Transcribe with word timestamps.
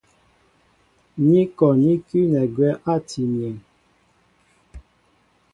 Ni 1.29 1.41
kɔ 1.57 1.67
ní 1.83 1.91
kʉ́nɛ 2.07 2.39
agwɛ́ 2.45 2.71
átii 2.93 3.27
myéŋ. 3.33 3.55